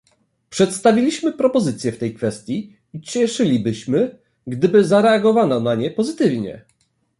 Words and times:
Przedstawiliśmy 0.49 1.33
propozycje 1.33 1.91
w 1.91 1.97
tej 1.97 2.13
kwestii 2.13 2.75
i 2.93 3.01
cieszylibyśmy, 3.01 4.19
gdyby 4.47 4.85
zareagowano 4.85 5.59
na 5.59 5.75
nie 5.75 5.91
pozytywnie 5.91 6.65